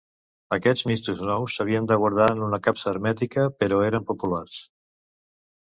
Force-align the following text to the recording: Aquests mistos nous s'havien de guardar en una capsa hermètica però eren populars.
Aquests 0.55 0.87
mistos 0.91 1.21
nous 1.27 1.57
s'havien 1.57 1.89
de 1.91 1.99
guardar 2.05 2.27
en 2.37 2.41
una 2.47 2.61
capsa 2.69 2.89
hermètica 2.95 3.47
però 3.63 3.81
eren 3.91 4.11
populars. 4.11 4.59